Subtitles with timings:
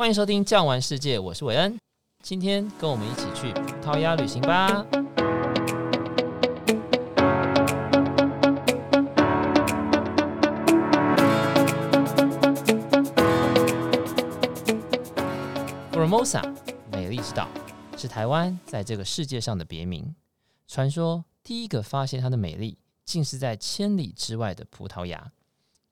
[0.00, 1.78] 欢迎收听《酱玩世界》，我是韦恩。
[2.22, 4.82] 今天跟我们一起去葡萄牙旅行吧。
[15.92, 16.42] Formosa，
[16.90, 17.46] 美丽之岛，
[17.98, 20.14] 是台湾在这个世界上的别名。
[20.66, 25.30] 传说第一个发现它的美丽，竟是在千里之外的葡萄牙。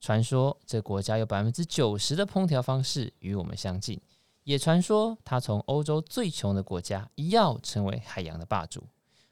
[0.01, 4.01] 传说这国家有百分之九十的烹调方式与我们相近，
[4.45, 8.85] 也传说它从欧洲最穷的国家一跃成为海洋的霸主。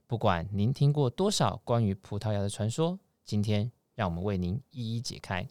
[0.07, 5.47] 不管您听过多少关于葡萄牙的传说，今天让我们为您一一解开。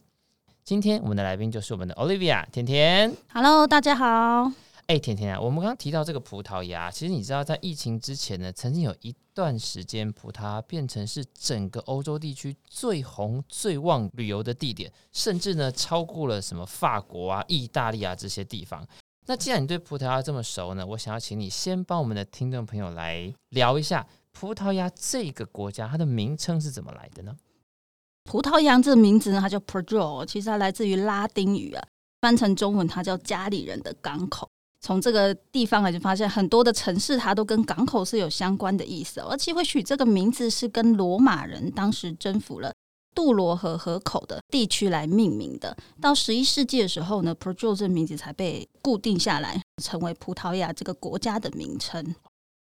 [0.64, 3.16] 今天我们的来宾就是我们的 Olivia 甜甜。
[3.32, 4.65] Hello，大家好。
[4.88, 18.86] 哎，甜甜啊，我们刚刚提到这个葡萄牙，其实你知道，在疫情之前呢，曾经有一段时间，葡萄牙变成是整个欧洲地区最红、最旺旅游的地点，甚至呢，超过了什么法国啊、意大利啊这些地方。
[19.26, 27.36] 那既然你对葡萄牙这么熟呢，我想要请你先帮我们的听众朋友来聊一下葡萄牙这个国家，它的名称是怎么来的呢？
[28.22, 31.84] 葡萄牙这个名字呢，它叫 Porto，其实它来自于拉丁语啊，
[32.20, 34.48] 翻成中文它叫家里人的港口。
[34.86, 42.72] 从这个地方来就发现很多的城市，它都跟港口是有相关的意思，而且会取这个名字是跟罗马人当时征服了
[43.12, 45.76] 杜罗河河口的地区来命名的。
[46.00, 52.14] 到十一世纪的时候呢，Porto 这名字才被固定下来，成为葡萄牙这个国家的名称。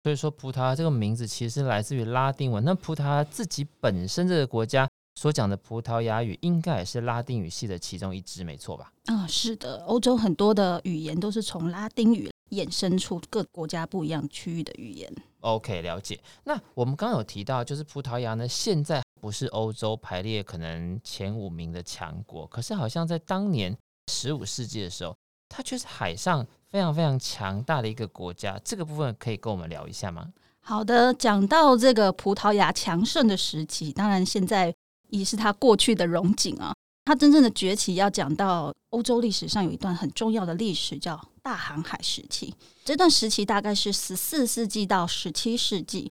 [0.03, 2.63] 所以说，葡萄牙这个名字其实来自于拉丁文。
[2.63, 4.87] 那葡萄牙自己本身这个国家。
[5.15, 8.91] 所讲的葡萄牙语应该也是拉丁语系的其中一支，没错吧？
[9.05, 15.13] 啊、哦，是的，欧洲很多的语言都是从拉丁语衍生出各国家不一样区域的语言。
[15.41, 16.19] OK，了解。
[16.45, 23.77] 那我们刚刚有提到，就是葡萄牙呢，现在不是欧洲排列可能前五名的强国，可是好像在当年
[24.11, 25.15] 十五世纪的时候，
[25.49, 28.59] 它却是海上非常非常强大的一个国家。
[28.63, 30.27] 这个部分可以跟我们聊一下吗？
[30.59, 34.73] 好的，讲到这个葡萄牙强盛的时期，当然现在。
[35.13, 36.73] 也是他过去的荣景啊，
[37.05, 42.53] 他真正的崛起要讲到欧洲历史上有一段很重要的历史，叫大航海时期。
[42.83, 46.11] 这段时期大概是十四世纪到十七世纪，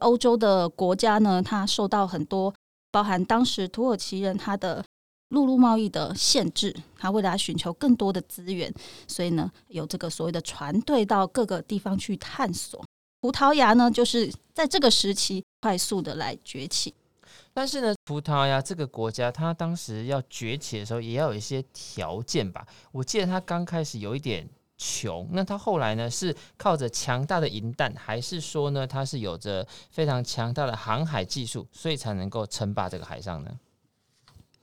[0.00, 2.52] 欧洲的国家呢，它受到很多
[2.90, 4.84] 包含当时土耳其人他的
[5.30, 8.72] 陆路贸易的限制，他为了寻求更多的资源，
[9.08, 12.84] 所以呢，有这个所谓的船队到各个地方去探索。
[13.22, 16.92] 葡萄牙呢，就是在这个时期快速的来崛起。
[17.54, 22.66] 但是呢，葡萄牙这个国家，它当时要崛起的时候，也要有一些条件吧。
[22.92, 24.48] 我记得它刚开始有一点
[24.78, 33.50] 穷，那它后来呢，是靠着强大的银弹，还是说呢，它是有着非常强大的航海技术，所以才能够称霸这个海上呢？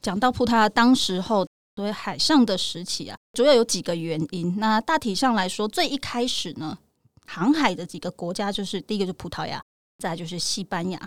[0.01, 1.45] 讲到葡萄牙当时候
[1.75, 4.57] 作为海上的时期啊，主要有几个原因。
[4.57, 6.77] 那大体上来说，最一开始呢，
[7.27, 9.61] 航海的几个国家就是第一个是葡萄牙，
[9.99, 10.99] 再就是西班牙。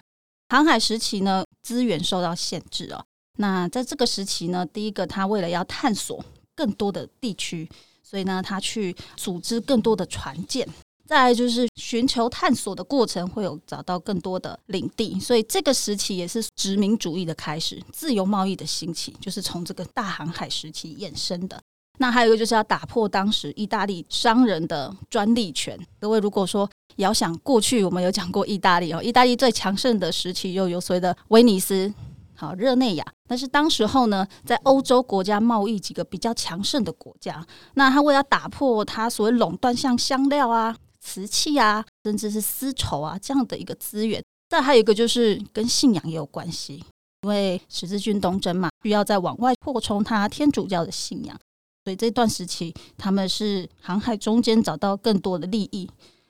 [0.49, 3.05] 航海时期呢，资源受到限制哦。
[3.39, 6.23] 那在这个时期呢，第一个他为了要探索
[6.55, 7.69] 更多的地区，
[8.03, 10.69] 所以呢，他去组织更多的船舰。
[11.05, 15.19] 再来就是寻求探索的过程，会有找到更多的领地。
[15.21, 21.61] 所以这个时期也是殖民主义的开始，自由贸易的兴起，就是从这个大航海时期衍生的。
[22.03, 25.79] 那还有一个就是要打破当时意大利商人的专利权。
[26.01, 31.95] 各位如果说，遥想过去，我们有讲过意大利哦，意大利最强盛的时期又有所谓的威尼斯、
[32.35, 33.07] 好热内亚。
[33.29, 44.21] 但是当时候呢，在欧洲国家贸易几个比较强盛的国家，那他为了打破他所谓垄断，像香料啊、瓷器啊，甚至是丝绸啊这样的一个资源。
[44.49, 46.83] 再还有一个就是跟信仰也有关系，
[47.23, 51.39] 因为十字军东征嘛，需要再往外扩充他天主教的信仰，
[51.85, 55.89] 所以这段时期他们是航海中间找到更多的利益。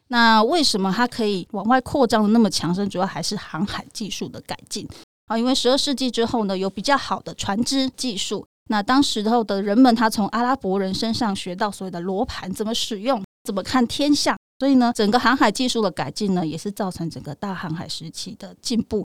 [0.09, 2.87] 那为什么它可以往外扩张的那么强盛？
[2.89, 4.87] 主要还是航海技术的改进
[5.27, 5.39] 啊。
[5.39, 8.47] 因为十二世纪之后呢，有比较好的船只技术。
[8.69, 14.37] 那当时候的人们，他从阿拉伯人身上学到所谓的罗盘怎么使用，怎么看天象。
[14.59, 19.05] 所以呢，整个航海技术的改进呢，也是造成整个大航海时期的进步。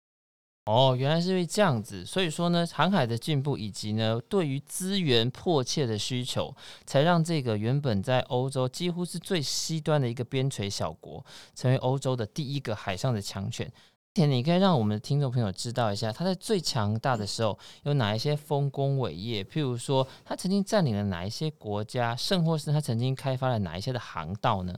[0.65, 6.51] 哦，原来是因为这样子，所以说呢，航海的进步以及呢，对于资源迫切的需求，
[6.87, 11.23] 才让这个原本在欧洲几乎是最西端的一个边陲小国，
[11.53, 13.71] 成为欧洲的第一个海上的强权。
[14.15, 19.43] 甜，你可以让我们的听众朋友知道一下，他在最强大的时候有哪一些丰功伟业？
[19.43, 24.73] 譬如说，他曾经占领了哪一些国家，甚或是他曾经开发了哪一些的航道呢？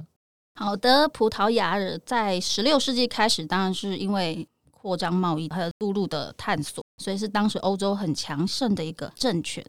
[0.55, 4.45] 好的，葡萄牙在十六世纪开始，当然是因为。
[4.87, 9.61] 扩张贸易还有陆路的探索，所以是当时欧洲很强盛的一个政权。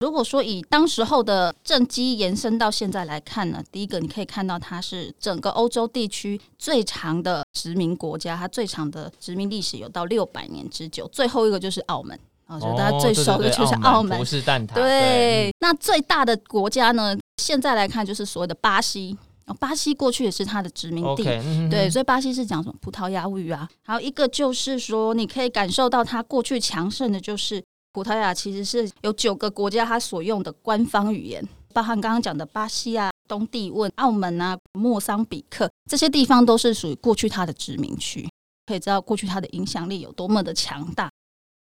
[0.00, 11.06] 如果说以当时候的政绩延伸到现在来看呢，第一个你可以看到它是整个欧洲地区最长的殖民国家，它最长的殖民历史有到六百年之久。
[11.12, 12.18] 最后一个就是澳门，
[12.48, 14.74] 我觉得大家最熟的就是澳门，不是蛋挞。
[14.74, 19.16] 对，那最大的国家呢，现在来看就是所谓的巴西。
[19.60, 23.68] 巴西过去也是它的殖民地，okay, 嗯、对，所以巴西是讲什么葡萄牙语啊。
[23.82, 27.62] 还有一个就是说，你可以感受到它过去强盛的，就是。
[27.92, 38.28] 葡萄牙其实是有九个国家，它所用的官方语言，包含刚刚讲的巴西啊、东帝汶、澳门啊、莫桑比克这些地方，都是属于过去它的殖民区。
[38.66, 41.08] 可以知道过去它的影响力有多么的强大。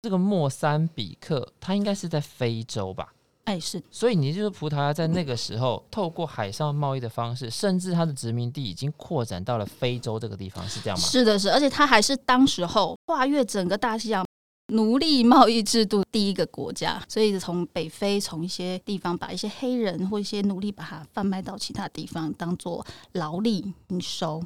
[0.03, 3.11] 这个莫桑比克，它应该是在非洲吧？
[3.49, 3.81] 哎，是。
[3.89, 11.03] 所以你就是葡萄牙在那个时候透过海上贸易的方式，甚至它的殖民地已经扩展到了非洲这个地方，是这样吗？
[11.03, 11.49] 是的，是。
[11.49, 14.23] 而且它还是当时候跨越整个大西洋。
[14.71, 24.43] 奴隶贸易制度第一个国家，所以从北非从一些地方把一些黑人或一些奴隶把它贩卖到其他地方，当做劳力营收。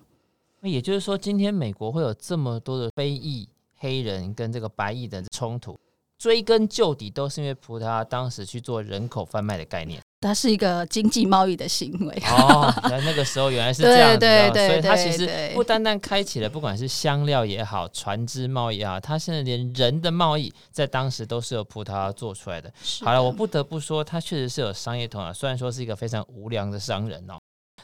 [0.61, 5.77] 那也就是说，今天美国会有这么多的非裔黑人跟这个白裔的冲突，
[6.23, 9.99] 追根究底都是因为葡萄牙当时去做人口贩卖的概念。
[10.21, 22.71] 它是一个经济贸易的行为哦， 那那个时候原来是这样子，对对对，所以它其实不单单开启了不管是香料也好，船只贸易也好，它现在连人的贸易在当时都是由葡萄牙做出来的。
[23.01, 27.33] 好了，我不得不说，他确实是有商业头脑，虽然说是一个非常无良的商人哦。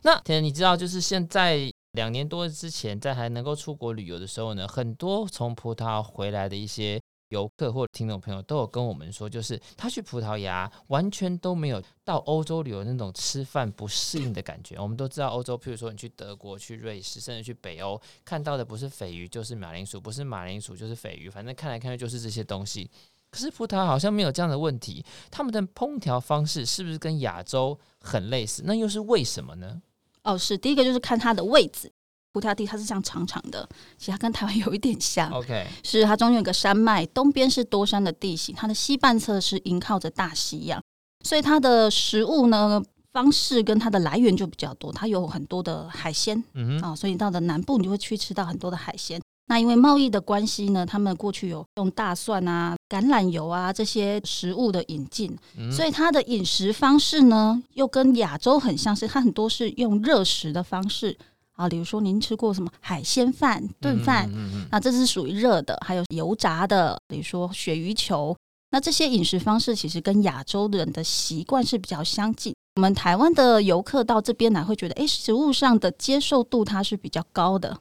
[0.03, 6.97] 那天你知道，就是现在两年多之前，在还能够出国旅游的时候呢，很多从葡萄牙回来的一些。
[7.29, 14.77] 游客或听众朋友都有跟我们说，就是他去葡萄牙完全都没有到欧洲旅游那种吃饭不适应的感觉。
[14.79, 22.89] 我们都知道欧洲，譬如说你去德国、去瑞士，甚至去北欧，看到的不是鲱鱼就是马铃薯，不是马铃薯就是鲱鱼，反正看来看去就是这些东西。
[23.29, 28.63] 可是葡萄牙好像没有这样的问题，他们的烹调方式是不是跟亚洲很类似？
[28.65, 29.79] 那又是为什么呢？
[30.23, 31.91] 哦，是第一个就是看它的位置。
[32.31, 33.67] 葡萄牙地它是这样长长的，
[33.97, 35.29] 其实它跟台湾有一点像。
[35.33, 40.81] OK，是它中间有个山脉，东边是多山的地形，它的西半侧是迎靠着大西洋，
[41.25, 42.81] 所以它的食物呢
[43.11, 44.91] 方式跟它的来源就比较多。
[44.93, 49.19] 它有很多的海鲜，嗯哼，啊，所以到了南部你就会去吃到很多的海鲜。
[49.47, 61.17] 那因为贸易的关系呢，他们过去有用大蒜啊、橄榄油啊这些食物的引进，嗯、所以它的饮食方式呢又跟亚洲很像是，它很多是用热食的方式。
[61.59, 68.33] 啊，比如说您吃过什么海鲜饭、炖饭，嗯嗯嗯、那这是属于热的；还有油炸的，比如说鳕鱼球。
[68.71, 72.56] 那这些饮食方式其实跟亚洲人的习惯是比较相近。
[72.75, 77.77] 我们台湾的游客到这边来会觉得，哎，食物上的接受度它是比较高的。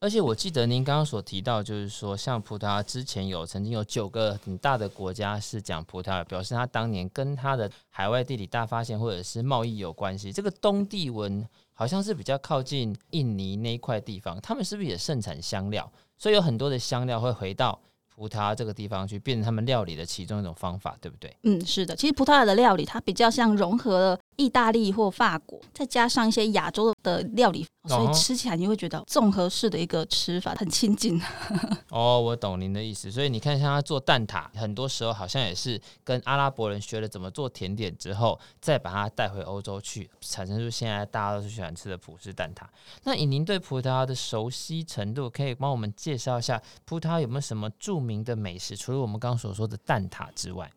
[0.00, 10.32] 而且我记得您刚刚所提到，就是说像葡萄牙之前有曾经有九个很大的国家是讲葡萄牙，表示他当年跟他的海外地理大发现或者是贸易有关系。
[10.32, 11.46] 这个东帝汶。
[11.78, 15.88] 好像是比较靠近印尼那一块地方，他们是不是也盛产香料？
[16.16, 17.80] 所以有很多的香料会回到
[18.12, 21.32] 葡萄牙这个地方去，变成他们料理的其中一种方法，对不对？
[21.44, 21.94] 嗯，是的。
[21.94, 27.66] 其实葡萄牙的料理它比较像融合了意大利或法国，再加上一些亚洲的料理。
[27.88, 31.18] 所以吃起来你会觉得综合式的一个吃法很亲近。
[31.88, 33.10] 哦，我懂您的意思。
[33.10, 42.64] 所以你看，像他做蛋挞，很多时候好像也是跟阿拉伯人学了怎么做甜点之后，再把它带回欧洲去，产生出现在大家都是喜欢吃的葡式蛋挞。
[43.04, 48.76] 那以您对葡萄牙的熟悉程度，可以帮我们介绍一下葡萄牙有没有什么著名的美食？
[48.76, 50.70] 除了我们刚刚所说的蛋挞之外。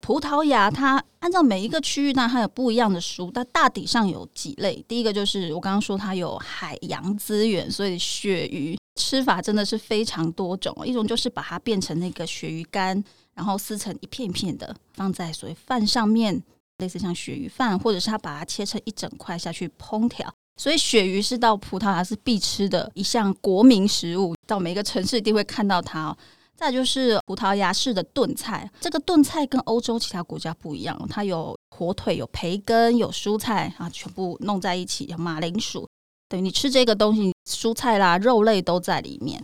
[0.00, 4.82] 葡萄牙它按照每一个区域呢，它有不一样的食物，但大体上有几类。
[4.88, 10.74] 第一个就是我刚刚说它有海洋资源，所以鳕鱼吃法真的是非常多种。
[10.86, 13.02] 一种就是把它变成那个鳕鱼干，
[13.34, 16.42] 然后撕成一片一片的，放在所谓饭上面，
[16.78, 20.32] 类似像鳕鱼饭，或者是它把它切成一整块下去烹调。
[20.56, 26.16] 所以鳕鱼是到葡萄牙是必吃的一项国民食物，到每一个城市一定会看到它哦。
[26.58, 35.86] 再就是葡萄牙式的炖菜，这个炖菜跟欧洲其他国家不一样，它有火腿、有培根、有蔬菜啊，全部弄在一起，有马铃薯。
[36.28, 39.40] 对，你吃这个东西，蔬菜啦、肉类都在里面。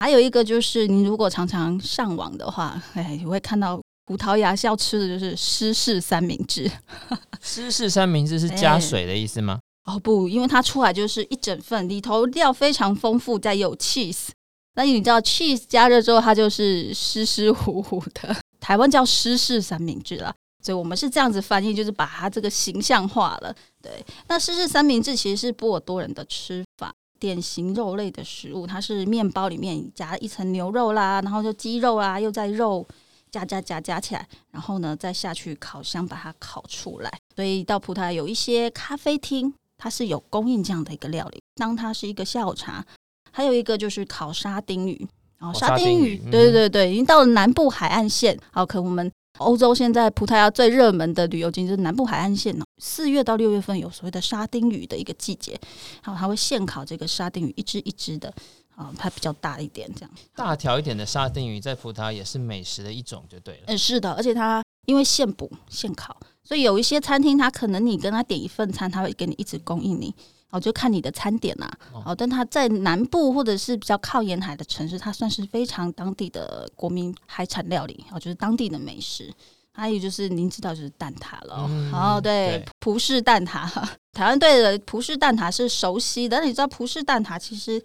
[0.00, 6.70] 还有一个就是，你如果常常上网的话，哎，你会看到葡萄牙是要吃的就是湿式三明治。
[7.40, 9.58] 湿式三明治是加水的意思吗？
[9.86, 14.28] 哦不，因为它出来就是一整份，里头料非常丰富，再有 cheese。
[14.74, 18.34] 那你知道 cheese 加热之后，它就是湿湿糊糊的。
[18.58, 23.54] 台湾叫湿式三明治啦，所以我们是这样子翻译，就是把它这个形象化了。
[23.82, 32.86] 对，那湿式三明治其实是波尔多人的吃法，典型肉类的食物，它是面包里面夹一层牛肉啦，然后就鸡肉啦，又在肉
[33.30, 37.12] 夹夹夹夹起来，然后呢再下去烤箱把它烤出来。
[37.34, 42.86] 所以到葡萄牙有一些咖啡厅，它是有供应这样的一个料理，当它是一个下午茶。
[43.32, 45.08] 还有一个就是烤沙丁鱼，
[45.38, 48.38] 然后沙丁鱼，对对对对，已经到了南部海岸线。
[48.52, 52.64] 好，可我们欧洲现在葡萄牙最热门的旅游景点就是南部海岸线哦。
[52.80, 55.58] 四月到六月份有所谓的沙丁鱼的一个季节，
[56.04, 58.32] 然后它会现烤这个沙丁鱼，一只一只的。
[58.74, 63.60] 啊，它比较大一点，这样大条一点的沙丁鱼在葡萄牙也是美食的一种，就对了。
[63.66, 70.14] 嗯，是的，而且它因为现捕现烤，所以有一些餐厅，它可能你跟他点一份餐，他会给你一直供应你。
[70.52, 71.68] 哦，就看你的餐点啦。
[72.04, 79.34] 哦，但它在南部或者是比较靠沿海的城市，它算是非常当地的国民海产料理，哦，就是当地的美食。
[79.74, 83.66] 还有就是您知道就是蛋挞了，嗯、哦，对，对葡式蛋挞，
[84.12, 86.36] 台湾对的葡式蛋挞是熟悉的。
[86.36, 87.82] 但你知道葡式蛋挞其实？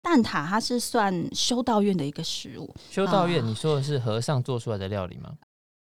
[0.00, 2.72] 蛋挞它是算修道院的一个食物。
[2.88, 5.32] 修道院，你说的是和尚做出来的料理吗？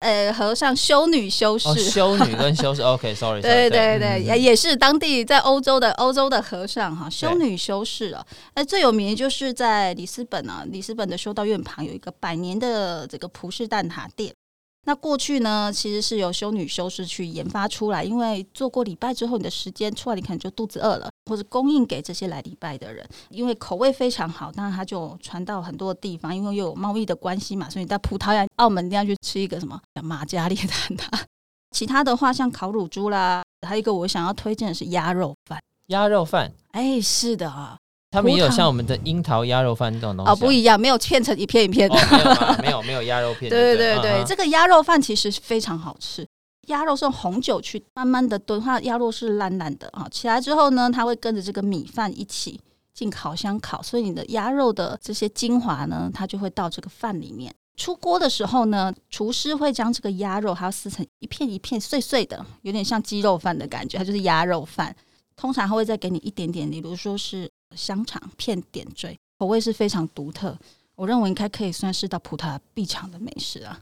[0.01, 2.81] 呃，和尚、修女、修士、哦，修女跟修士。
[2.81, 8.25] OK，Sorry，对对对，也、嗯、也是当地在欧洲的欧洲的和尚哈，修女、修士啊。
[8.55, 14.33] 那最有名的就是在里斯本啊，里斯本的修道院旁有一个百年的这个葡式蛋挞店。
[14.83, 31.21] 那过去呢，其实是由修女修士去研发出来，因为做过礼拜之后，你的时间出来，你可能就肚子饿了，或者供应给这些来礼拜的人，因为口味非常好，当然它就传到很多地方，因为又有贸易的关系嘛，所以在葡萄牙、澳门一定要去吃一个什么玛嘉烈蛋挞。
[31.69, 35.59] 其他的话，像烤乳猪啦，还有一个我想要推荐的是鸭肉饭。
[35.87, 37.77] 鸭肉饭，哎，是的啊。
[38.11, 43.47] 他们也有像我们的樱桃鸭肉饭这种东西、啊、哦，不一样，没有片成一片一片的，哦、没有没有鸭肉片。
[43.49, 46.27] 对对对，这个鸭肉饭其实非常好吃。
[46.67, 50.05] 鸭肉是用红酒去慢慢的炖，它鸭肉是烂烂的啊。
[50.11, 52.59] 起来之后呢，它会跟着这个米饭一起
[52.93, 57.53] 进烤箱烤，所以你的鸭肉的这些精华呢，它就会到这个饭里面。
[57.77, 64.93] 出锅的时候呢，厨师会将这个鸭肉还要撕成一片一片碎碎的，有点像鸡肉饭的感觉，它就是鸭肉饭。
[65.37, 67.49] 通常他会再给你一点点，比如说是。
[67.75, 70.57] 香肠片点缀，口味是非常独特。
[70.95, 73.79] 我认为应该可以算是到葡萄牙必尝的美食啊！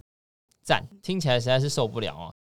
[0.63, 2.33] 赞，听起来实在是受不了哦。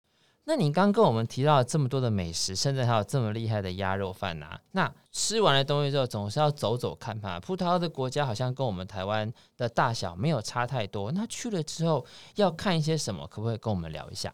[0.43, 4.59] 那你刚跟我们提到了这么多的美食，甚至还有这么厉害的鸭肉饭啊！
[4.71, 7.41] 那吃完了东西之后，总是要走走看看。
[7.41, 11.11] 葡萄牙的国家好像跟我们台湾的大小没有差太多。
[11.11, 13.27] 那去了之后要看一些什么？
[13.27, 14.33] 可不可以跟我们聊一下？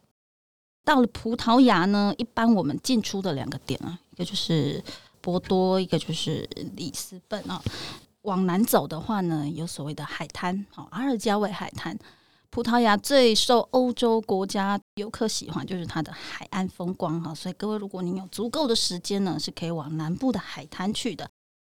[0.84, 4.84] 到了葡萄牙呢，一般我们进出的两个点啊，一个就是。
[5.24, 7.63] 波多，一个就是里斯本啊。
[8.24, 11.98] 往南走的话呢，有所谓的海滩，好，阿尔加韦海滩。
[12.50, 17.34] 葡萄牙最受欧洲国家游客喜欢，就是它的海岸风光哈。
[17.34, 21.27] 所以各位，如果您有足够的时间呢，是可以往南部的海滩去的。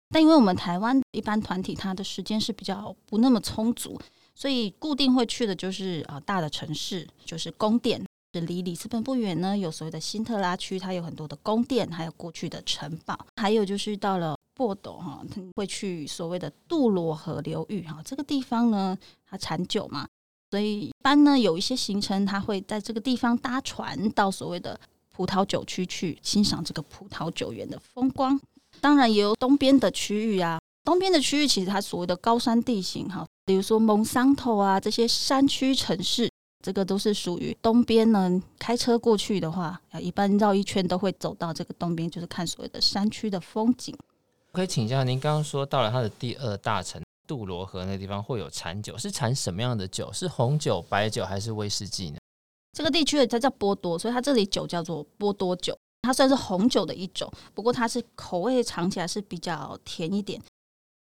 [0.10, 4.00] 但因为我们台湾一般团体，它的时间是比较不那么充足，
[4.36, 8.04] 所以固定会去的就是啊大的城市，就是宫殿。
[8.42, 15.24] 离里斯本不远呢，有所谓的辛特拉区，它有很多的宫殿，还有过去的城堡，还有就是到了波多哈，
[15.56, 18.98] 会去所谓的杜罗河流域哈，这个地方呢，
[19.30, 20.08] 它产酒嘛，
[20.52, 24.80] 所以一般呢有一些行程，它会在这个地方搭船到所谓的
[25.12, 28.40] 葡萄酒区去欣赏这个葡萄酒园的风光。
[28.82, 36.33] 当然也有东边的区域啊，东边的区域其实它所谓的高山地形哈，比如说蒙桑托啊这些山区城市。
[36.64, 38.42] 这个都是属于东边呢。
[38.58, 43.94] 开车过去的话，啊一般绕一圈都会走到这个东边，就是看所谓的山区的风景。
[44.54, 50.10] 可以请教您，刚刚说到了它的第二大城杜罗河那个地方会有产酒，是产什么样的酒？
[50.14, 52.18] 是红酒、白酒还是威士忌呢？
[52.72, 60.42] 这个地区它叫波多，所以它这里酒叫做波多酒，它算是红酒的一种，不过它是口味尝起来是比较甜一点。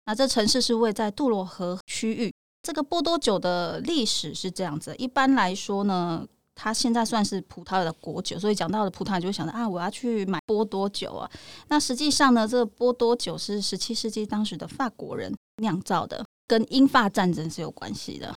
[0.06, 2.32] 那这城市是位在杜罗河区域。
[2.64, 11.30] 这个波多酒的历史是这样子，一般来说呢，它现在算是葡萄牙的国酒，所以讲到了葡萄牙就会想到啊，我要去买波多酒啊。
[11.68, 18.34] 那实际上呢，这个波多酒是十七世纪当时的法国人酿造的，跟英法战争是有关系的。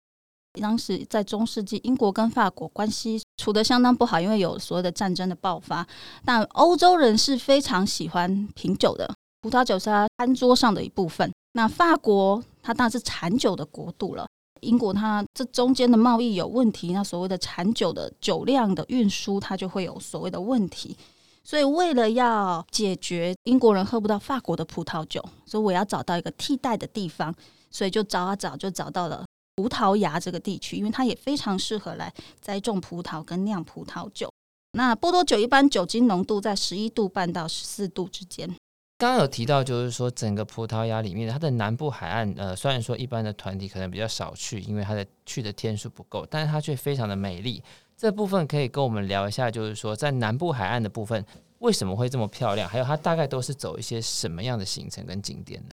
[0.61, 5.87] 当时在中世纪，英国跟法国关系处得相当不好，因为有所谓的战争的爆发。
[6.25, 11.30] 但欧洲人是非常喜欢品酒的，葡萄酒是他餐桌上的一部分。
[11.52, 14.26] 那法国它当然是产酒的国度了，
[14.61, 20.96] 英国它这中间的贸易有问题，那所谓的产酒的酒量的运输，它就会有所谓的问题。
[21.44, 27.32] 所以为了要解决英国人喝不到法国的葡萄酒，所以我要找到一个替代的地方，
[27.70, 34.28] 所以就找啊找，就找到了葡萄牙这个地区，因为它也非常适合来栽种葡萄跟酿葡萄酒。
[34.73, 38.52] 那波多酒一般酒精浓度在十一度半到十四度之间。
[38.98, 47.62] 刚刚有提到，就是说整个葡萄牙里面，它的南部海岸，呃，虽然说一般的团体可能比较少去，因为它的去的天数不够，但是它却非常的美丽。
[47.94, 51.22] 这部分可以跟我们聊一下，就是说在南部海岸的部分
[51.58, 52.66] 为什么会这么漂亮？
[52.66, 55.68] 还有它大概都是走一些什么样的行程跟景点呢？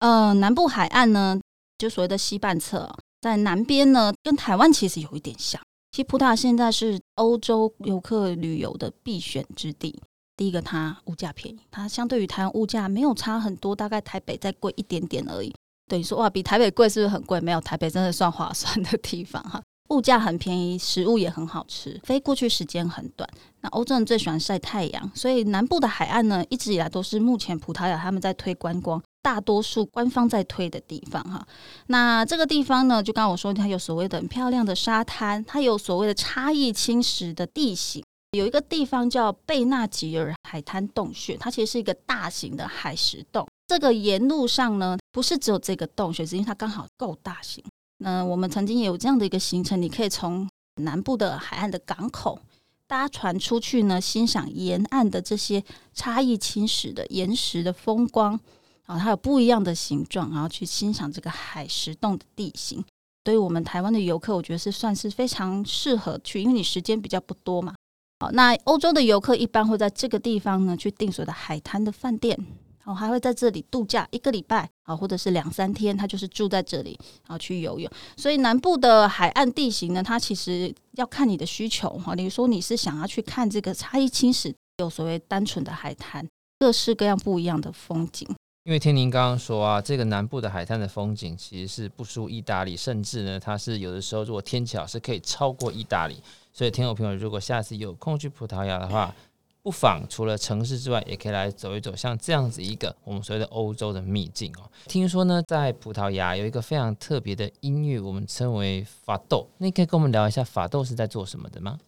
[0.00, 1.40] 呃，南部海岸呢，
[1.78, 5.60] 就所谓的西半侧，在南边呢，跟台湾其实有一点像。
[5.92, 10.00] 其实葡萄牙现在是欧洲游客旅游的必选之地。
[10.40, 15.54] 第一个，它物价便宜，它相对于台湾物价没有差很多，大概台北再贵一点点而已。
[15.86, 17.38] 等于说哇，比台北贵是不是很贵？
[17.42, 23.28] 没有，台北真的算划算的地方哈，物价很便宜，食物也很好吃，飞过去时间很短。
[23.60, 31.46] 那欧洲人最喜欢晒太阳，所以南部的海岸呢，一直以来都是目前葡萄牙他们在推观光，大多数官方在推的地方哈。
[31.88, 38.02] 那这个地方呢，就刚刚我说，它有所谓的很漂亮的沙滩，它有所谓的差异侵蚀的地形。
[38.32, 43.44] 有一个地方叫贝纳吉尔海滩洞穴，它其实是一个大型的海蚀洞。
[43.66, 47.62] 这个沿路上呢，不是只有这个洞穴，是因为它刚好够大型。
[47.98, 52.40] 那我们曾经也有这样的一个行程，你可以从南部的海岸的港口
[52.86, 58.38] 搭船出去呢，欣赏沿岸的这些差异侵蚀的岩石的风光
[58.86, 62.84] 啊，它有不一样的形状，然后去欣赏这个海蚀洞的地形。
[63.24, 67.74] 对于我们台湾的游客，我觉得是算是非常适合去，因为你时间比较不多嘛。
[68.22, 72.36] 好，那欧洲的游客一般会在这个地方呢，去订所的海滩的饭店，
[72.84, 77.90] 然后还会在这里度假一个礼拜啊，或者是两三天，他就是住在这里，然后去游泳。
[78.18, 82.14] 所以南部的海岸地形呢，它其实要看你的需求哈。
[82.14, 88.28] 比如说你是想要去看这个差异侵蚀，有所谓单纯的海滩，各式各样不一样的风景。
[88.64, 96.22] 因为听您刚刚说啊，这个南部的海滩的风景其实是不输意大利，甚至呢，它是有的时候如果天气好是可以超过意大利。
[96.52, 99.14] 所以，听众朋友，如果下次有空去葡萄牙的话，
[99.62, 104.70] 不妨除了城市之外，也可以来走一走，像这样子一个我们所谓的欧洲的秘境哦。
[104.86, 109.46] 听说呢，在葡萄牙有一个非常特别的音乐，我们称为法斗。
[109.58, 111.78] 那你可以跟我们聊一下法斗是在做什么的吗？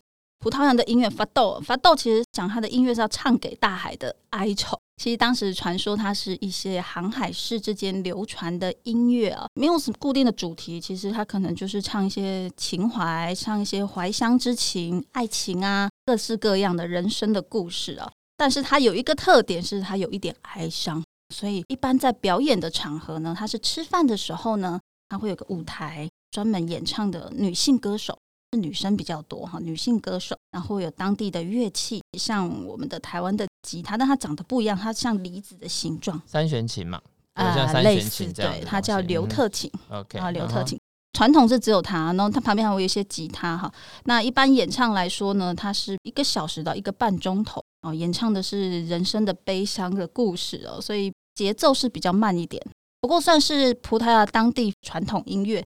[0.42, 4.76] 葡萄牙的音乐法斗，法豆其实讲他的音乐是要唱给大海的哀愁。
[4.96, 10.80] 其实当时传说它是一些航海士之间流传的音乐啊，没有什么固定的主题。
[10.80, 18.10] 其实它可能就是唱一些情怀，唱一些怀乡之情、爱情啊，各式各样的人生的故事啊。
[18.36, 21.00] 但是它有一个特点是它有一点哀伤，
[21.32, 28.18] 所以一般在表演的场合呢，它是吃饭的时候呢，它会有个舞台专门演唱的女性歌手。
[28.52, 37.00] 是女生比较多哈，女性歌手，然后有当地的乐器，像我们的台湾的吉他，但它长得不一样，它像梨子的形状，三弦琴嘛，
[37.34, 40.78] 啊、呃，类似，对，它叫刘特琴、嗯、，OK，啊，刘特琴，
[41.14, 43.72] 传统是只有它，然后它旁边还有一些吉他哈。
[44.04, 52.62] 那一般演唱来说呢，它是一个小时到一个半钟头哦，演唱的是人生的悲伤的故事哦，所以节奏是比较慢一点，
[53.00, 55.64] 不过算是葡萄牙当地传统音乐。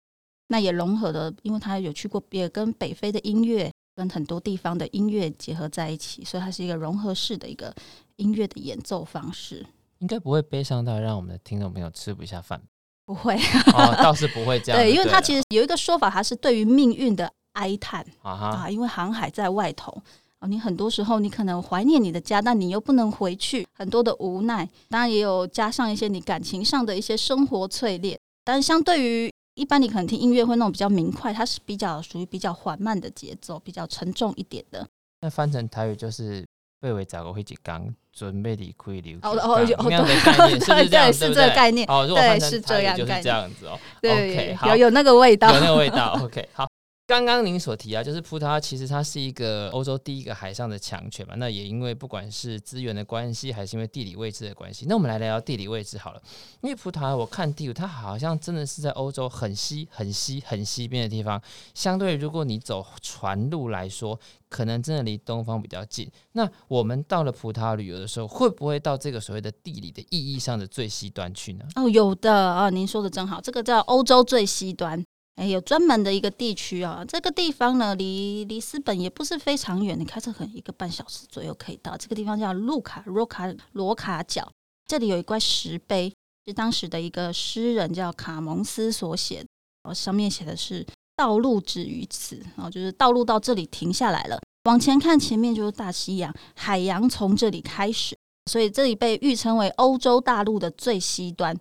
[0.49, 7.75] 那也融合了，因为他有去过，也跟北非的音乐跟很多地方的音乐结合在一起，所以它是一个融合式的一个
[8.17, 9.67] 音乐的演奏方式。
[9.99, 12.61] 应该不会悲伤到让我们的听众朋友吃不下饭，
[13.07, 13.35] 不会，
[13.73, 14.81] 哦，倒是不会这样。
[14.81, 19.91] 对，因为它其实有一个说法，它是对于命运的哀叹啊啊，因为航海在外头
[20.39, 24.69] 啊，你很多时候你可能怀念你的家，但你又不能回去，很多的无奈。
[24.91, 29.33] 当然也有加上一些你感情上的一些生活淬炼，但是相对于。
[29.57, 34.87] 一般你可能听音乐会那种比较明快，它是比较属于比较缓慢的节奏，比较沉重一点的。
[35.23, 36.45] 那翻成台语就是
[36.79, 39.19] “被为找个会几刚准备离开流”。
[39.25, 41.89] 哦哦哦，对对对，是这个概念。
[41.89, 43.79] 哦，如果翻成台语就是这样子哦。
[44.03, 46.21] 对，有有那个味道，有那个味道。
[46.23, 46.69] OK，好。
[47.07, 51.35] 刚刚您所提啊，就是葡萄牙其实它是一个欧洲第一个海上的强权嘛。
[51.37, 56.23] 那也因为不管是资源的关系，还是因为地理位置的关系，那我们来聊聊地理位置好了。
[56.63, 61.41] 因为葡萄牙，我看地图，它好像真的是在欧洲很西、很西、很西边的地方。
[61.75, 66.11] 相对如果你走船路来说，可能真的离东方比较近。
[66.33, 71.65] 那我们到了葡萄牙旅游的时候，会不会到这个所谓的地理的意义上的最西端去呢？
[71.77, 75.05] 哦，有的啊，您说的真好，这个叫欧洲最西端。
[75.37, 81.95] 哎，有专门的一个地区啊，这个地方呢，离里斯本也不是非常远，你开车可能一个半小时左右可以到。
[81.97, 84.51] 这个地方叫路卡罗卡罗卡角，
[84.87, 86.11] 这里有一块石碑，
[86.47, 89.49] 是当时的一个诗人叫卡蒙斯所写的，
[89.83, 94.39] 然后上面写的是“道路止于此”，然后就是道路到这里停下来了。
[94.65, 98.17] 往前看，前面就是大西洋，海洋从这里开始，
[98.51, 101.55] 所以这里被誉称为欧洲大陆的最西端。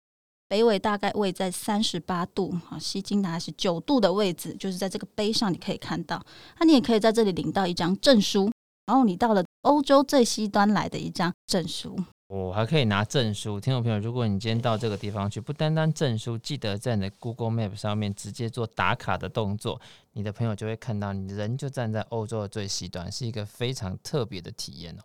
[0.47, 6.23] 北纬大概位在三十八度，啊，西经大概是九度的位置，就是在这个碑上你可以看到。
[6.60, 8.51] 那你也可以在这里领到一张证书，
[8.86, 11.97] 然后你到了欧洲最西端来的一张证书。
[12.27, 13.60] 我、哦、还可以拿证书。
[13.60, 19.79] 听众朋友，如果你今天到这个地方去，不单单证书，记得在你的 Google Map 上面直接做打卡的动作，
[20.13, 25.01] 你的朋友就会看到你人就站在欧洲的最西端，是一个非常特别的体验哦。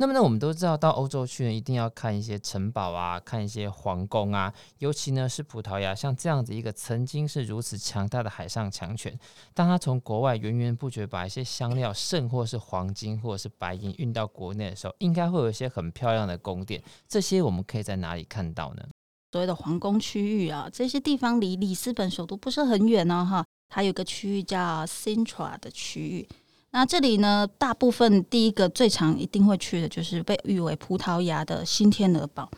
[0.00, 4.50] 那么呢，我们都知道到欧洲去呢，一定要看一些城堡啊，看一些皇宫啊。
[4.78, 9.14] 尤其呢是葡萄牙，像这样子一个曾经是如此强大的海上强权，
[9.52, 16.82] 当他从国外源源不绝把一些香料，甚或是黄金或者是白银运到国内的时候，应该会有一些很漂亮的宫殿。
[17.06, 18.82] 这些我们可以在哪里看到呢？
[19.32, 23.44] 所谓的皇宫区域啊，这些地方离里斯本首都不是很远呢，哈。
[23.68, 26.28] 它有个区域叫 Sintra 的区域。
[26.72, 32.48] 那这里呢，大部分第一个最常一定会去的就是被誉为葡萄牙的新天鹅堡，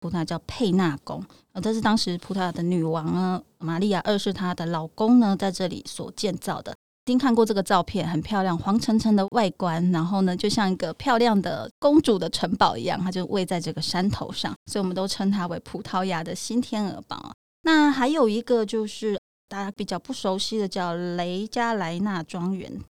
[0.00, 6.74] 葡萄牙叫佩纳宫，呃，这是当时葡萄牙的女王呢，玛丽亚二世她的老公呢，在这里所建造的。
[7.06, 17.32] 听看过这个照片，很漂亮，黄澄澄的外观，然后呢，就像一个漂亮的公主的城堡一样，它就位在这个山头上，所以我们都称它为葡萄牙的新天鹅堡。
[17.62, 22.80] 那还有一个就是大家比较不熟悉的，叫雷加莱纳庄园。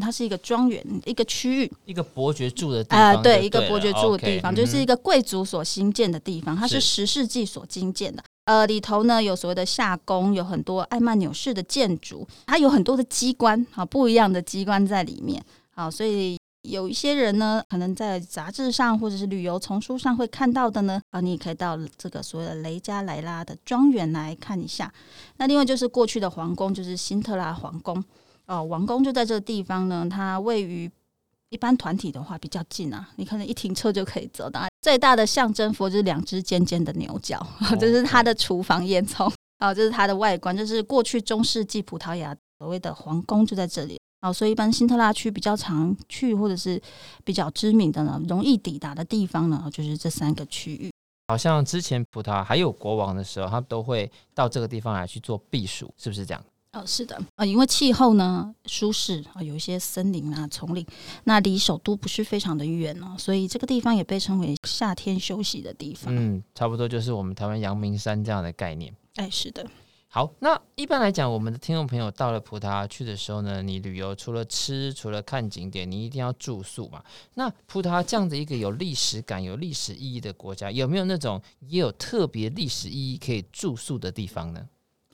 [0.00, 3.00] 它是一个庄园，一个区域，一个伯爵住的地方。
[3.00, 6.56] 啊，对，一个伯爵住的地方，就是一个贵族所兴建的地方。
[6.56, 8.22] 它是十世纪所兴建的。
[8.46, 15.40] 呃，里头呢有所谓的夏宫，有很多艾曼纽式的建筑，它有很多的机关，好不一样的机关在里面。
[15.70, 24.92] 好，所以有一些人呢，可能在杂志上或者是旅游丛书上会看到的呢，啊，你也可以到这个所谓的雷加莱拉的庄园来看一下。
[25.36, 28.02] 那另外就是过去的皇宫，就是辛特拉皇宫。
[28.50, 30.08] 哦，王宫就在这个地方呢。
[30.10, 30.90] 它位于
[31.50, 34.66] 一般团体的话比较近啊，你可能一停车就可以走到。
[34.82, 37.40] 最大的象征佛就是两只尖尖的牛角，
[37.78, 39.32] 这、哦、是它的厨房烟囱。
[39.64, 43.96] 哦，这是它的外观，就是过去中世纪葡萄牙所谓的皇宫就在这里。
[44.22, 46.80] 哦，所以一般辛特拉区比较常去或者是
[47.24, 50.90] 比较知名的呢，容易抵达的地方呢，就是这三个区域。
[51.28, 56.42] 好像之前葡萄牙还有国王的时候，他都会到这个地方来去做避暑，是不是这样？
[56.72, 60.86] 哦，是的，啊，因为气候呢舒适啊，有一些森林啊、丛林，
[61.24, 66.14] 那离首都不是非常的远哦，所以这个地方也被称为夏天休息的地方。
[66.16, 68.94] 嗯，差不多就是我们台湾阳明山这样的概念。
[69.16, 69.66] 哎，是的。
[70.12, 77.02] 好，那一般来讲，我们的听众朋友到了葡萄牙去的时候呢，你旅游除了吃，除了看景点，你一定要住宿嘛。
[77.34, 84.60] 那葡萄牙这样的一个有历史感、有历史意义的国家，有没有那种也有特别历史意义可以住宿的地方呢？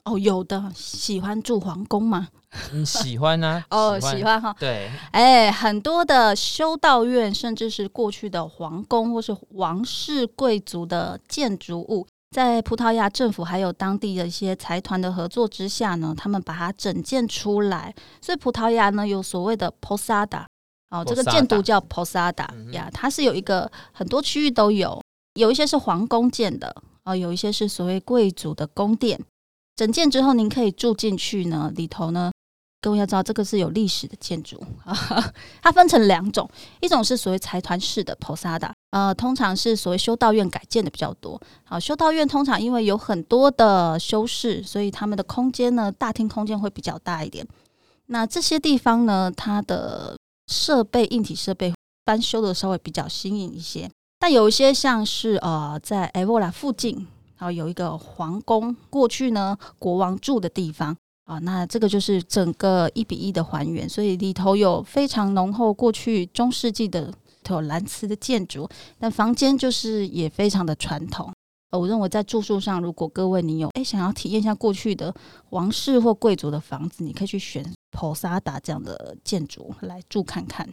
[0.07, 2.29] 哦，有的喜欢住皇宫吗？
[2.71, 3.65] 你喜欢呢、啊？
[3.91, 4.55] 哦，喜欢哈。
[4.57, 17.93] 对，哎，很多的修道院，甚至是过去的皇宫或是王室贵族的建筑物，在葡萄牙政府还有当地的一些财团的合作之下呢，他们把它整建出来。
[18.21, 20.45] 所以葡萄牙呢，有所谓的 Posada
[20.89, 25.01] 哦，这个建筑叫 Posada 呀，它是有一个很多区域都有，
[25.33, 29.19] 有一些是皇宫建的哦，有一些是所谓贵族的宫殿。
[29.77, 31.71] 整建之后，您可以住进去呢。
[31.75, 32.31] 里头呢，
[32.81, 34.91] 各位要知道，这个是有历史的建筑啊。
[35.61, 36.49] 它分成两种，
[36.81, 41.39] 一种是所谓财团式的 posada，呃，通常是所谓修道院改建的比较多。
[41.63, 47.47] 好，修道院通常因为有很多的修士，所以他们的空间呢，大厅空间会比较大一点。
[48.07, 51.71] 那这些地方呢，它的设备、硬体设备
[52.03, 53.87] 翻修的稍微比较新颖一些。
[54.17, 57.05] 但有一些像是呃，在 Evora 附近。
[57.37, 60.95] 然后有一个皇宫，过去呢国王住的地方
[61.25, 67.13] 啊，那这个就是整个一比一的还原，所以里头有非常浓厚过去中世纪的
[67.49, 68.67] 有蓝瓷的建筑，
[68.99, 71.31] 但房间就是也非常的传统。
[71.71, 75.13] 我认为在住宿上，如果各位你有诶想要体验一下过去的
[75.49, 80.67] 王室或贵族的房子，你可以去选 Posada 这样的建筑来住看看。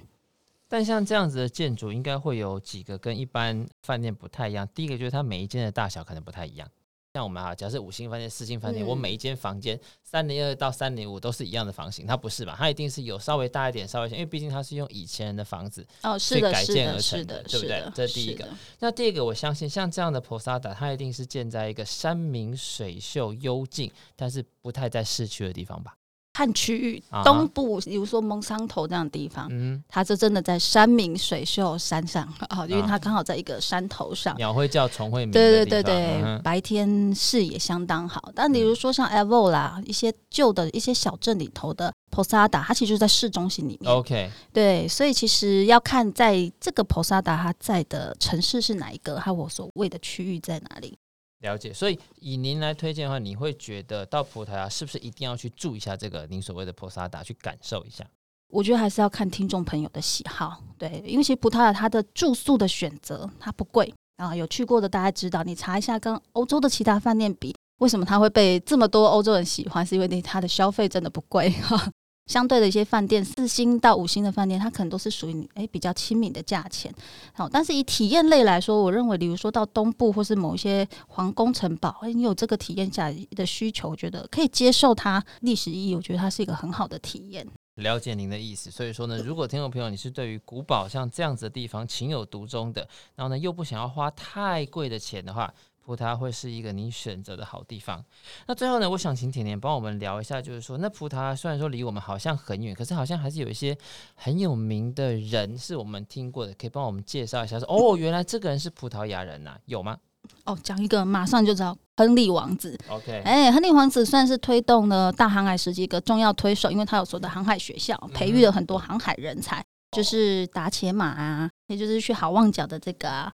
[0.74, 4.68] 但像这样子的建筑，应该会有几个跟一般饭店不太一样。
[4.74, 6.68] 第一个就是它每一间的大小可能不太一样。
[7.12, 12.56] 像我们啊，假设五星饭店、四星饭店，嗯、我每一间房间三零二到三零五都是一样的房型，它不是吧？
[12.58, 17.84] 它一定是有稍微大一点、稍微小，因为毕竟它是用以前人的房子哦，是的，改建而成的，对不对？
[17.94, 18.44] 这是第一个。
[18.80, 25.96] 那第二个，我相信像这样的 Posada，它一定是建在一个山明水秀、幽静，但是不太在市区的地方吧？
[26.34, 38.32] 看区域，东部，比如说蒙桑头这样的地方，嗯，它就真的在山明水秀山上啊，因为它刚好在一个山头上，鸟会叫虫会鸣，对对对对，嗯、白天视野相当好。
[38.34, 43.92] 但比如说像 Evora 一些旧的一些小镇里头的 Posada，它其实就在市中心里面。
[43.92, 50.98] OK，对，所以其实要看在这个 Posada 它在的城市是哪一个，还有我所谓的区域在哪里。
[51.44, 58.02] 了解，所以以您来推荐的话，你会觉得到葡萄牙是不是一定要去住一下这个您所谓的波萨达去感受一下？
[58.48, 69.84] 我觉得还是要看听众朋友的喜好，对，因为其实葡萄牙它的住宿的选择它不贵，啊，有去过的大家知道，你查一下跟欧洲的其他饭店比，为什么它会被这么多欧洲人喜欢？
[69.84, 71.90] 是因为它的消费真的不贵哈。
[72.26, 76.92] 相对的一些饭店，四星到五星的饭店，它可能都是属于你诶比较亲民的价钱。
[77.32, 87.46] 好，但是以体验类来说，我认为，比如说到东部或是某一些皇宫城堡，诶，你有这个体验下的需求，我觉得可以接受它历史意义，我觉得它是一个很好的体验。
[87.76, 95.52] 了解您的意思，所以说呢，如果听众朋友你是对于古堡像这样子的地方情有独钟的，然后呢又不想要花太贵的钱的话。
[95.84, 98.02] 葡萄牙会是一个你选择的好地方。
[98.46, 103.76] 那最后呢，我想请甜甜帮我们聊一下，就是说，那葡萄牙虽然说离我们好像很远，可是好像还是有一些
[104.14, 107.66] 很有名的人是我们听过的，可以帮我们介绍一下说。
[107.68, 109.98] 说哦，原来这个人是葡萄牙人呐、啊，有吗？
[110.46, 112.78] 哦，讲一个马上就知道，亨利王子。
[112.88, 123.30] OK，哎，亨利王子算是推动了大航海时期一个重要推手，因为他有所的航海学校，培育了很多航海人才，嗯、就是达伽马啊，也就是去好望角的这个啊。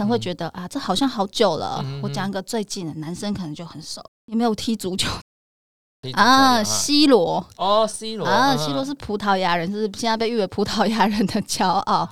[0.00, 1.82] 可能会觉得啊，这好像好久了。
[1.84, 4.02] 嗯、我讲一个最近的，男生可能就很熟。
[4.24, 5.10] 有没有踢足球？
[6.14, 12.10] 啊，C 罗哦，C 罗啊，C 罗是葡萄牙人，就是现在被誉为葡萄牙人的骄傲。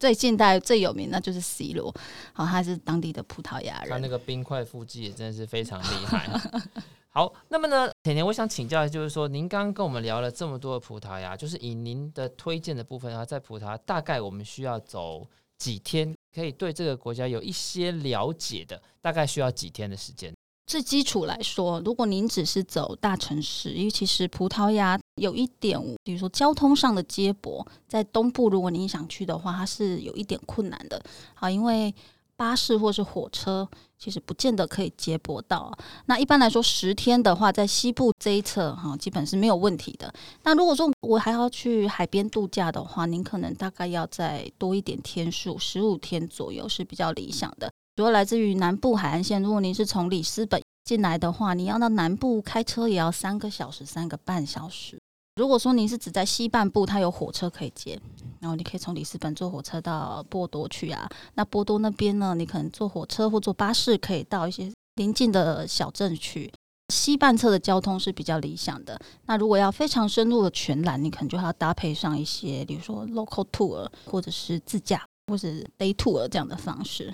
[0.00, 1.94] 最近代最有名的就是 C 罗，
[2.32, 3.90] 好、哦，他是当地的葡萄牙人。
[3.90, 6.28] 他那个冰块腹肌也真的是非常厉害。
[7.14, 15.24] 好，那么呢，甜甜，我想请教就是说，您刚刚跟我们聊了这么多的葡萄牙，就是以您的推荐的部分啊，在葡萄牙大概我们需要走
[15.58, 16.15] 几天？
[16.36, 20.34] 可以对这个国家有一些了解的，大概需要几天的时间？
[20.66, 31.02] 最基础来说，如果您只是走大城市，因为其实葡萄牙有一点，比如说交通上的接驳，在东部，如果您想去的话，它是有一点困难的。
[31.32, 31.94] 好，因为
[32.36, 33.68] 巴士或是火车
[33.98, 35.76] 其实不见得可以接驳到。
[36.04, 40.12] 那一般来说，十天的话，在西部这一侧哈，基本是没有问题的。
[40.42, 47.70] 那如果说我还要去海边度假的话，您可能大概要再多一点天数，十五天左右是比较理想的。
[47.96, 54.98] 主要来自于南部海岸线，如果您是从里斯本进来的话，你要到南部开车也要三个小时，三个半小时。
[55.36, 58.00] 如果说您是只在西半部，它有火车可以接，
[58.40, 61.06] 然后你可以从里斯本坐火车到波多去啊。
[61.34, 66.50] 那波多那边呢，你可能坐火车或坐巴士可以到一些邻近的小镇去。
[66.88, 68.98] 西半侧的交通是比较理想的。
[69.26, 77.12] 那如果要非常深入的全览，你可能就要搭配上一些，比如说 local tour 或者是自驾或者 day tour 这样的方式。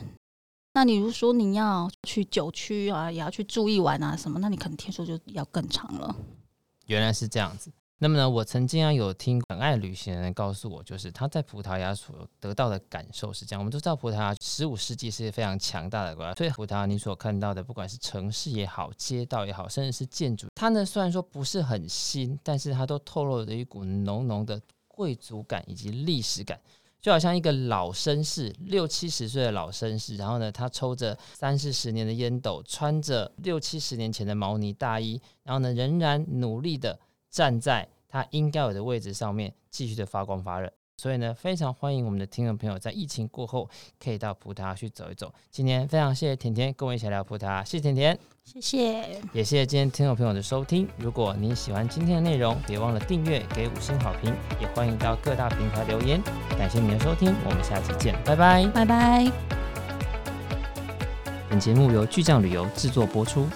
[0.75, 6.15] 那你如果说你要去酒区啊，也要去住一晚啊什么，那你可能天数就要更长了。
[6.87, 7.73] 原来是这样子。
[8.03, 13.61] 那么呢，我曾经啊有听很爱旅行的人告诉我，就是他在葡萄牙所得到的感受是这样。
[13.61, 26.59] 我们都知道葡萄牙十五世纪是非常强大的国家，所以葡萄牙你所看到的，不管是城市也好，街道也好，甚至是建筑，它呢虽然说不是很新，但是它都透露着一股浓浓的贵族感以及历史感，
[27.01, 36.99] 就好像一个老绅士，六七十岁的老绅士，然后呢，他抽着三四十年的烟斗，穿着六七十年前的毛呢大衣，然后呢，仍然努力的。
[37.33, 40.71] 站在他应该有的位置上面，继续的发光发热。
[40.99, 43.69] 所以呢，非常欢迎我们的听众朋友在疫情过后
[43.99, 45.33] 可以到葡萄牙去走一走。
[45.51, 50.87] 今天非常谢谢甜甜跟我一起聊葡萄牙，谢谢甜甜，谢谢，也谢谢今天听众朋友的收听。
[50.99, 56.23] 如果您喜欢今天的内容，别忘了订阅、给五星好评，也欢迎到各大平台留言。
[56.51, 59.33] 感谢您的收听，我们下期见，拜拜，拜拜。
[61.49, 63.49] 本节目由巨匠旅游制作播出。